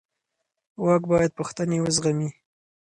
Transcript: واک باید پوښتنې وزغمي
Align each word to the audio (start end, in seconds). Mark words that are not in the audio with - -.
واک 0.83 1.03
باید 1.11 1.31
پوښتنې 1.39 1.77
وزغمي 1.81 2.29